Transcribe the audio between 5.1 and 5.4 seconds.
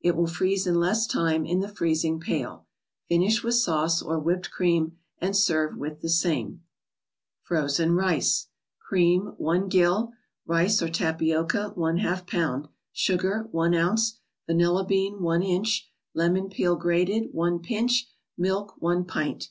and